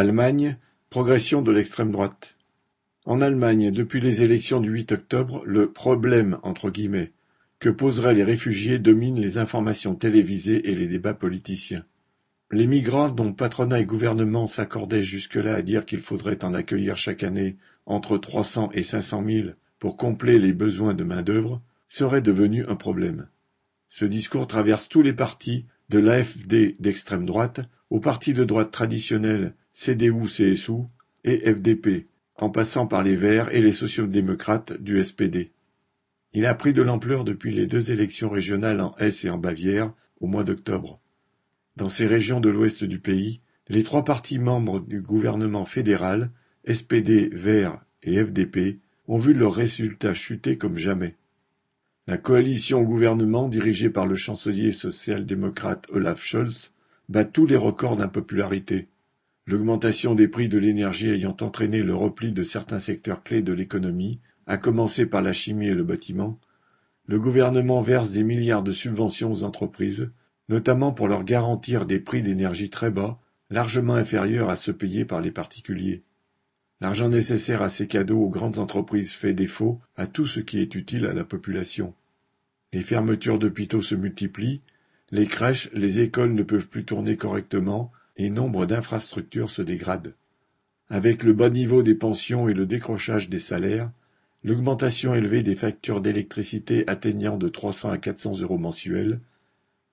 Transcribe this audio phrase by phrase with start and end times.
[0.00, 0.56] Allemagne,
[0.88, 2.34] progression de l'extrême droite.
[3.04, 6.38] En Allemagne, depuis les élections du 8 octobre, le problème
[7.58, 11.84] que poseraient les réfugiés domine les informations télévisées et les débats politiciens.
[12.50, 17.22] Les migrants dont patronat et gouvernement s'accordaient jusque-là à dire qu'il faudrait en accueillir chaque
[17.22, 19.48] année entre 300 et 500 000
[19.78, 23.28] pour combler les besoins de main-d'œuvre seraient devenus un problème.
[23.90, 27.60] Ce discours traverse tous les partis, de l'AfD d'extrême droite
[27.90, 30.84] au parti de droite traditionnel CDU-CSU
[31.24, 32.04] et FDP,
[32.36, 35.52] en passant par les Verts et les sociaux-démocrates du SPD.
[36.34, 39.94] Il a pris de l'ampleur depuis les deux élections régionales en Hesse et en Bavière
[40.20, 40.96] au mois d'octobre.
[41.76, 46.30] Dans ces régions de l'ouest du pays, les trois partis membres du gouvernement fédéral,
[46.70, 51.16] SPD, Verts et FDP, ont vu leurs résultats chuter comme jamais.
[52.06, 56.70] La coalition au gouvernement, dirigée par le chancelier social-démocrate Olaf Scholz,
[57.08, 58.86] bat tous les records d'impopularité.
[59.46, 64.20] L'augmentation des prix de l'énergie ayant entraîné le repli de certains secteurs clés de l'économie,
[64.46, 66.38] à commencer par la chimie et le bâtiment,
[67.06, 70.10] le gouvernement verse des milliards de subventions aux entreprises,
[70.48, 73.14] notamment pour leur garantir des prix d'énergie très bas,
[73.50, 76.04] largement inférieurs à ceux payés par les particuliers.
[76.80, 80.74] L'argent nécessaire à ces cadeaux aux grandes entreprises fait défaut à tout ce qui est
[80.74, 81.94] utile à la population.
[82.72, 84.60] Les fermetures d'hôpitaux se multiplient,
[85.10, 87.90] les crèches, les écoles ne peuvent plus tourner correctement
[88.20, 90.14] et nombre d'infrastructures se dégradent.
[90.90, 93.90] Avec le bas niveau des pensions et le décrochage des salaires,
[94.44, 99.20] l'augmentation élevée des factures d'électricité atteignant de 300 à 400 euros mensuels,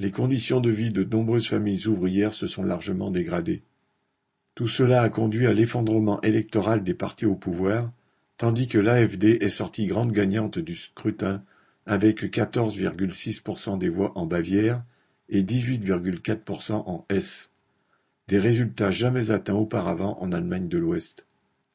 [0.00, 3.62] les conditions de vie de nombreuses familles ouvrières se sont largement dégradées.
[4.56, 7.92] Tout cela a conduit à l'effondrement électoral des partis au pouvoir,
[8.38, 11.44] tandis que l'AfD est sortie grande gagnante du scrutin
[11.86, 14.82] avec 14,6% des voix en Bavière
[15.28, 17.50] et 18,4% en Hesse,
[18.28, 21.26] des résultats jamais atteints auparavant en Allemagne de l'Ouest.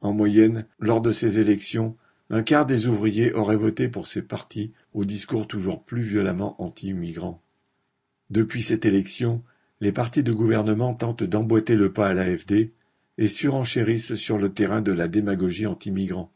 [0.00, 1.96] En moyenne, lors de ces élections,
[2.30, 7.42] un quart des ouvriers auraient voté pour ces partis au discours toujours plus violemment anti-immigrants.
[8.30, 9.42] Depuis cette élection,
[9.80, 12.72] les partis de gouvernement tentent d'emboîter le pas à l'AfD
[13.18, 16.32] et surenchérissent sur le terrain de la démagogie anti-migrants.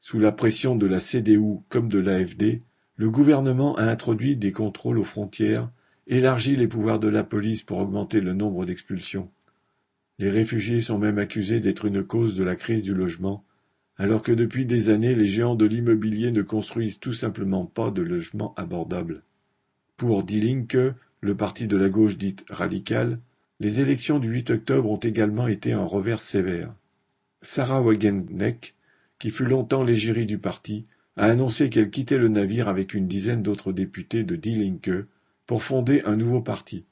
[0.00, 2.60] Sous la pression de la CDU comme de l'AfD,
[2.96, 5.70] le gouvernement a introduit des contrôles aux frontières,
[6.06, 9.30] élargi les pouvoirs de la police pour augmenter le nombre d'expulsions.
[10.18, 13.44] Les réfugiés sont même accusés d'être une cause de la crise du logement,
[13.96, 18.02] alors que depuis des années les géants de l'immobilier ne construisent tout simplement pas de
[18.02, 19.22] logements abordables.
[19.96, 23.18] Pour Die Linke, le parti de la gauche dite radicale,
[23.60, 26.74] les élections du 8 octobre ont également été un revers sévère.
[27.40, 28.74] Sarah Wagenknecht,
[29.18, 33.42] qui fut longtemps l'égérie du parti, a annoncé qu'elle quittait le navire avec une dizaine
[33.42, 35.06] d'autres députés de Die Linke
[35.46, 36.84] pour fonder un nouveau parti.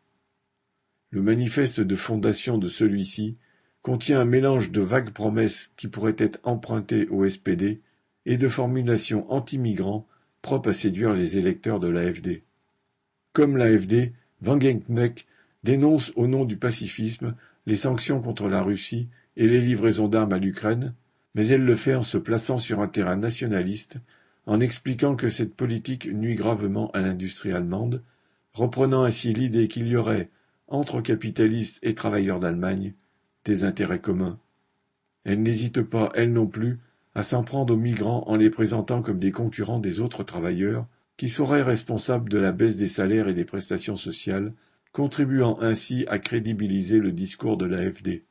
[1.10, 3.34] Le manifeste de fondation de celui-ci
[3.82, 7.80] contient un mélange de vagues promesses qui pourraient être empruntées au SPD
[8.26, 10.06] et de formulations anti-migrants
[10.40, 12.42] propres à séduire les électeurs de l'AFD.
[13.32, 14.10] Comme l'AFD,
[14.42, 15.26] Wagenknecht
[15.64, 17.34] dénonce au nom du pacifisme
[17.66, 20.94] les sanctions contre la Russie et les livraisons d'armes à l'Ukraine,
[21.34, 23.96] mais elle le fait en se plaçant sur un terrain nationaliste,
[24.46, 28.02] en expliquant que cette politique nuit gravement à l'industrie allemande,
[28.54, 30.30] reprenant ainsi l'idée qu'il y aurait,
[30.68, 32.94] entre capitalistes et travailleurs d'Allemagne,
[33.44, 34.38] des intérêts communs.
[35.24, 36.78] Elle n'hésite pas, elle non plus,
[37.14, 40.86] à s'en prendre aux migrants en les présentant comme des concurrents des autres travailleurs,
[41.16, 44.54] qui seraient responsables de la baisse des salaires et des prestations sociales,
[44.92, 48.24] contribuant ainsi à crédibiliser le discours de l'AfD.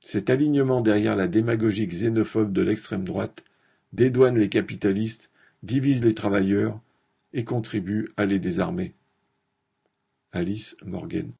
[0.00, 3.44] Cet alignement derrière la démagogie xénophobe de l'extrême droite
[3.92, 5.30] dédouane les capitalistes,
[5.62, 6.80] divise les travailleurs
[7.32, 8.94] et contribue à les désarmer.
[10.32, 11.28] Alice Morgan